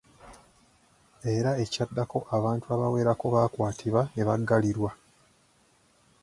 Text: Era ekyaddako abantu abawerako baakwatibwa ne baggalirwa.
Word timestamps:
Era 1.35 1.51
ekyaddako 1.63 2.17
abantu 2.37 2.65
abawerako 2.75 3.25
baakwatibwa 3.33 4.01
ne 4.13 4.23
baggalirwa. 4.27 4.91